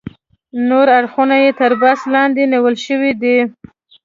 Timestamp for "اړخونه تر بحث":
0.97-2.01